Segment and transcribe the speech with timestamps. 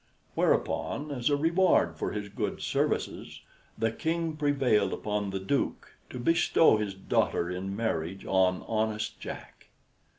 [0.33, 3.41] Whereupon, as a reward for his good services,
[3.77, 9.67] the King prevailed upon the duke to bestow his daughter in marriage on honest Jack.